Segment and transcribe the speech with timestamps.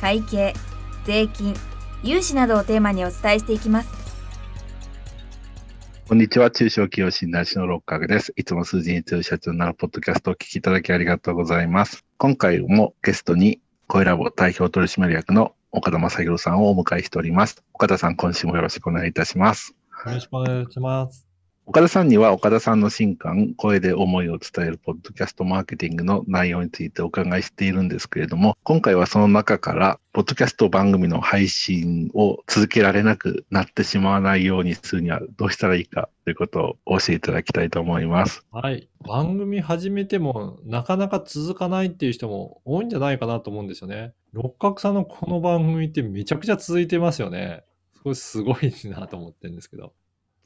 [0.00, 0.54] 会計
[1.04, 1.54] 税金
[2.02, 4.06] 融資などをテーマにお伝えしていきます
[6.08, 6.52] こんにちは。
[6.52, 8.32] 中小企業診断士の六角です。
[8.36, 12.04] いつも数字に強い社長になるポッドキャストをお聞きいただきありがとうございます。
[12.16, 17.64] 今回もゲストに声ラボ代表取締役の岡田正宏さんをお迎えしております。
[17.74, 19.74] 岡田さん、今週もよろしくお願いいたします。
[20.06, 21.25] よろしくお願いします。
[21.68, 38.46] 岡田さんには岡田さんの新刊、声で思いを伝えるポッドキャストマーケティングの内容についてお伺いしているんですけれども、今回はその中から、ポッドキャスト番組の配信を続けられなくなってしまわないようにするにはどうしたらいいかということを教えていただきたいと思います。
[38.52, 38.88] はい。
[39.04, 44.14] 番組始めてもなかなか続かないっていう人も多いんじゃないかなと思うんですよね。
[44.32, 47.64] 六角さんのこの番組ってめちゃくちゃ続いてますよね。
[48.04, 49.92] それすごいなと思ってるんですけど。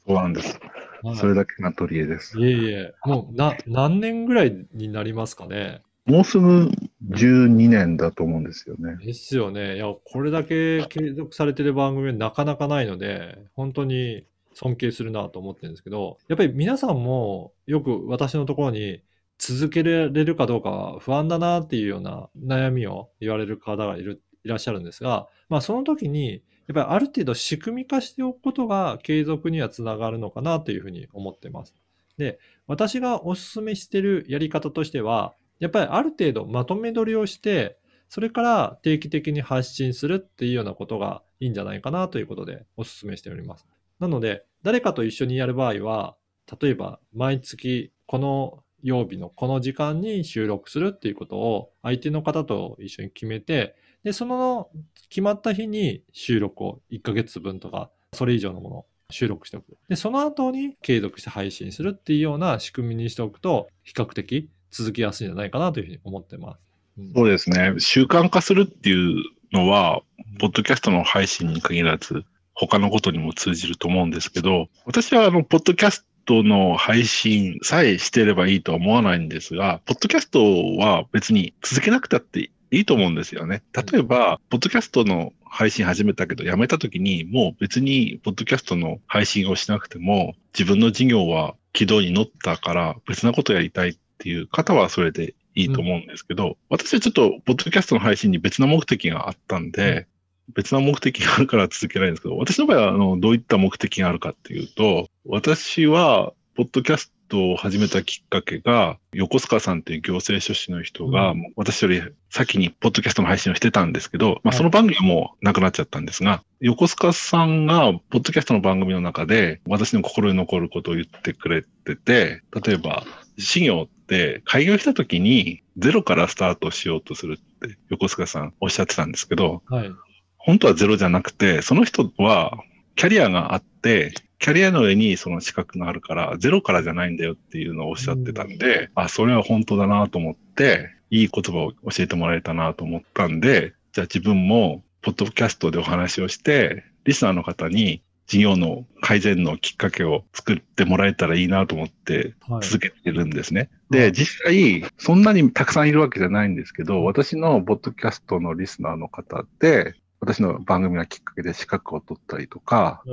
[0.07, 0.59] そうなんです。
[1.03, 2.39] はい、それだけが取り柄です。
[2.39, 5.81] いえいえ、もうな何年ぐらいになりますかね？
[6.05, 6.71] もうすぐ
[7.11, 8.97] 12年だと思うんですよね。
[9.05, 9.75] ですよね。
[9.75, 19.01] いや、これだけ継続されてる番組はなかなかないので、本当に尊敬するなと思ってるんですけど、やっぱり皆さんもよく私のところに
[19.37, 31.75] 続けられるかどうか不安だなっていうような悩みを言われる方がいるいらっしゃるんですが、まあその時にやっぱりある程度仕組み化しておくことが継続にはつながるのかなというふうに思ってます。
[32.17, 37.77] で、私がお勧めしているやり方としては、やっぱりある程度まとめ取りをして、
[38.09, 43.67] それから定期的に発信するっていうようなことがいいんじゃないかなということでお勧めしております。
[43.99, 46.15] なので、誰かと一緒にやる場合は、
[46.61, 54.69] 例えば毎月この曜日のこの時間に収録するっていうことを相手の方と一緒に決めて、で、その
[55.09, 59.77] 決まった日に収録を1ヶ月分とか、それ以上のものを収録しておく。
[59.89, 66.59] で、その後に継続して配信するっていうような仕組みにしておくと、比較的続きやすいんじゃないかなというふうに思ってます。
[66.97, 67.75] うん、そうですね。
[67.77, 70.01] 習慣化するっていうのは、
[70.39, 72.23] ポッドキャストの配信に限らず、
[72.53, 80.41] 他のことにも通じると思うんですけど、私はあの、ポッドキャストの配信さえしてればいいとは思わないんですが、ポッドキャスト
[80.77, 83.61] は別に続けなくたっていいと思うんですよね。
[83.73, 100.07] 例えば、ポッドキャストの配信始めたけど、やめた時に、もう別に、ポッドキャストの配信をしなくても、自分の事業は軌道に乗ったから、別なことやりたいっていう方はそれでいいと思うんですけど、うん、私はちょっと、ポッドキャストの配信に別な目的があったんで、
[100.47, 123.05] うん、別な目的があるから続けないんですけど、私の場合は、あの、どういった目的があるかっていうと、私は、ポッドキャストを始めたきっかけが、横須賀さんっていう行政書士の人が、うん、私より先にポッドキャストの配信をしてたんですけど、まあ、その番組はもうなくなっちゃったんですが、横須賀さんが、ポッドキャストの番組の中で、私の心に残ることを言ってくれてて、例えば、
[123.37, 129.91] 事業って開業した時にゼロからスタートしようとするって横須賀さんおっしゃってたんですけど、はい、
[130.37, 132.57] 本当はゼロじゃなくて、その人は
[132.95, 153.69] キャリアがあって、キャリアの上にその資格があるから、ゼロからじゃないんだよっていうのをおっしゃってたんで、あ、それは本当だなと思って、いい言葉を教えてもらえたなと思ったんで、じゃあ自分も、ポッドキャストでお話をして、リスナーの方に事業の改善のきっかけを作ってもらえたらいいなと思って続けてるんですね。
[153.91, 163.07] はい、で、実際、そんなにたくさんいるわけじゃないんですけど、私のポッドキャストのリスナーの方で、私の番組がきっかけで資格を取ったりとか、あ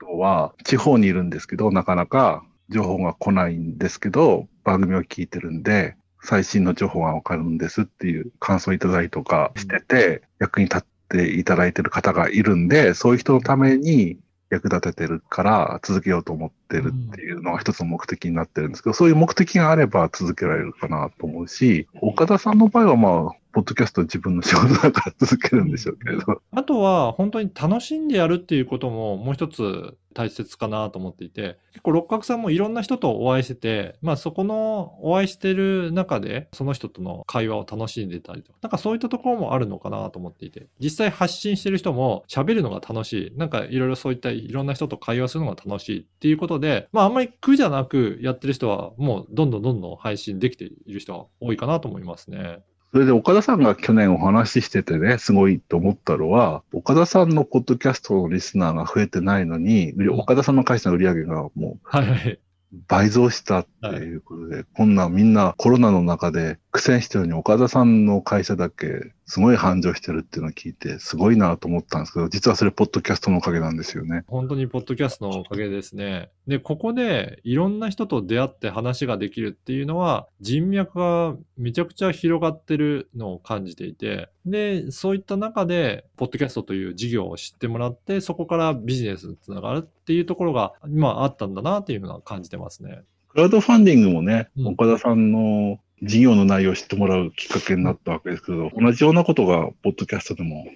[0.00, 14.18] とは地方にいるんですけど、なかなか情報が来ないんですけど、番組を聞いてるんで、最新の情報がわかるんですっていう感想いただいたとかしてて、役に立っていただいてる方がいるんで、そういう人のために
[14.50, 26.40] 役立ててるから続けようと思ってるっていうのが一つの目的になってるんですけど、そういう目的があれば続けられるかなと思うし、岡田さんの場合はまあ、ポッドキャスト自分の仕事だから続けるんでしょうけれど。
[26.52, 52.60] あとは、本当に楽しんでやるっていうことももう一つ大切かなと思っていて、結構六角さんもいろんな人とお会いしてて、まあそこのお会いしてる中で、その人との会話を楽しんでたりとか、なんかそういったところもあるのかなと思っていて、実際発信してる人も喋るのが楽しい、なんかいろいろそういったいろんな人と会話するのが楽しいっていうことで、まああんまり苦じゃなくやってる人はもうどんどんどんどん配信できている人は多いかなと思いますね。
[52.92, 62.38] それで岡田さんが去年お話ししててね、すごいと思ったのは、岡田さんのポッドキャストのリスナーが増えてないのに、岡田さんの会社の売り上げがもうはいはい。
[62.86, 74.22] 倍増したっていうことで、こんなんみんなコロナの中で苦戦してるのに岡田さんの会社だけすごい繁盛してるっていうのを聞いて、すごいなと思ったんですけど、実はそれポッドキャストのおかげなんですよね。
[74.28, 76.30] 本当にポッドキャストのおかげですね。
[76.46, 93.02] で、ここでいろんな人と出会って話ができるっていうのは、人脈がめちゃくちゃ広がってるのを感じていて、で、そういった中で、ポッドキャストという事業を知ってもらって、そこからビジネスにつながるっていうところが今あったんだなっていうのは感じてますね。
[93.28, 100.66] クラウドファンディングもね、うん岡田さんの事業の内容を知ってもらうきっかけになったわけですけど、同じようなことがポッドキャストでも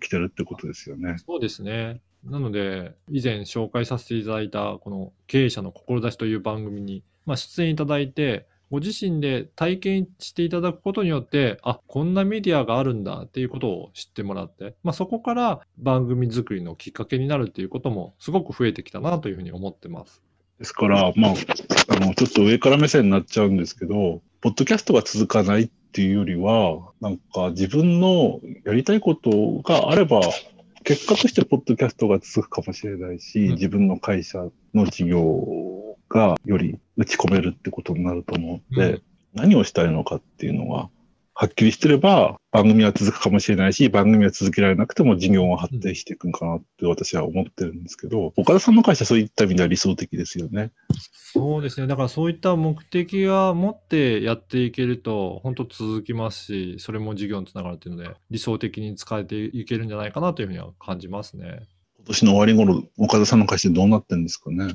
[0.00, 1.16] 起きてるってことですよね。
[1.24, 2.00] そうですね。
[2.24, 20.22] なので、以前紹介させていただいた、この経営者の志という番組に、まあ、出演いただいて、ご自身で体験していただくことによって、あ、こんなメディアがあるんだっていうことを知ってもらって、まあ、そこから番組作りのきっかけになるっていうこともすごく増えてきたなというふうに思ってます。
[20.58, 21.32] ですから、まあ、
[21.88, 30.20] あの、ちょっと上から目線になっちゃうんですけど、ポッドキャストが続かないっていうよりは、なんか自分のやりたいことがあれば、
[30.82, 33.54] 結果としてポッドキャストが続くかもしれないし、うん。
[33.54, 39.02] 自分の会社の事業がより打ち込めるってことになると思うので、うん。
[39.34, 40.90] 何をしたいのかっていうのが、
[41.34, 50.72] はっきりしてれば、番組は続くかもしれないし、番組は続けられなくても事業は発展していくんかなって私は思ってるんですけど、岡田さんの会社そういった意味では理想的ですよね。
[51.34, 51.86] そうですね。
[51.86, 61.62] だからそういった目的は持ってやっていけると、本当続きますし、それも事業につながるっていうので、理想的に使えていけるんじゃないかなというふうには感じますね。
[62.02, 64.74] 今年の終わり頃、岡田さんの会社どうなってんですかね。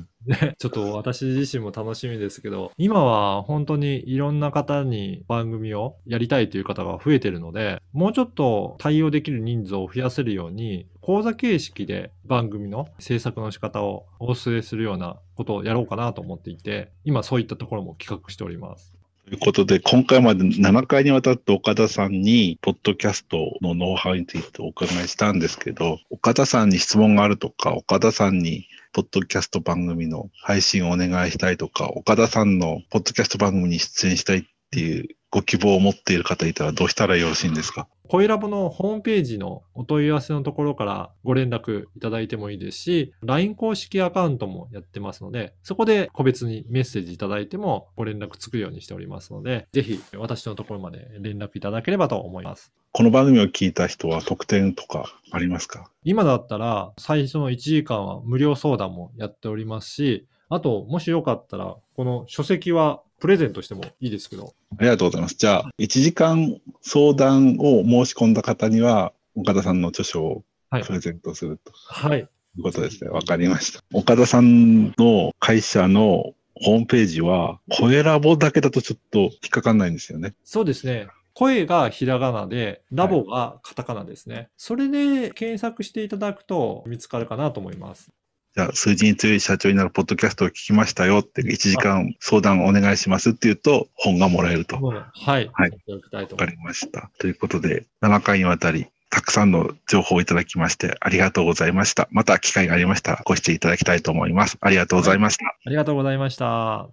[0.58, 18.97] ちょっと私自身も楽しみですけど、今は本当にいろんな方に番組をやりたいという方が増えてるので、もうちょっと対応できる人数を増やせるように、講座形式で番組の制作の仕方をお教えするようなことをやろうかなと思っていて、今そういったところも企画しております。
[19.28, 37.86] ということで、今回まで7回にわたって岡田さんに、ポッドキャストのノウハウについてお伺いしたんですけど、岡田さんに質問があるとか、岡田さんに、ポッドキャスト番組の配信をお願いしたいとか、岡田さんのポッドキャスト番組に出演したいっていうご希望を持っている方いたらどうしたらよろしいんですか？
[38.08, 52.72] 声ラボのホームページのお問い合わせのところからご連絡いただいてもいいですし、LINE 公式アカウントもやってますので、そこで個別にメッセージいただいてもご連絡つくようにしておりますので、ぜひ私のところまで連絡いただければと思います。
[52.92, 55.90] この番組を聞いた人は特典とかありますか？
[56.04, 65.34] 今だったら最初の1時間は無料相談もやっておりますし、あと、もしよかったら、この書籍はプレゼントしてもいいですけど、ありがとうございます。
[65.36, 72.18] じゃあ、1時間相談を申し込んだ方には、岡田さんの著書をはいプレゼントするとはい。
[72.20, 72.22] い
[72.60, 73.10] うことですね。
[73.10, 73.82] わ、かりました。
[73.92, 80.34] 岡田さんの会社のホームページは、声ラボだけだとちょっと引っかかんないんですよね。
[80.44, 81.08] そうですね。
[81.34, 84.48] 声がひらがなで、ラボがカタカナですね。
[84.56, 88.10] それで検索していただくと見つかるかなと思います。
[88.58, 94.82] じゃあ、数字に強い社長になるポッドキャストを聞きましたよって、1時間相談お願いしますって言うと、本がもらえると。
[94.82, 95.48] わはい。
[95.52, 97.08] はいやっておきたいとかりました。
[97.20, 102.08] ということで、7回にわたり、たくさんの情報をいただきまして、ありがとうございました。
[102.10, 104.58] また機会がありましたら、ご出演いただきたいと思います。
[104.60, 105.44] ありがとうございました。
[105.44, 105.48] す。
[105.64, 106.88] ありがとうございました。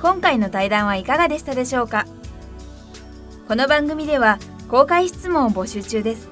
[0.00, 2.06] 今回の対談はいかがでしたでしょうか？
[3.48, 6.31] この番組では公開質問を募集中です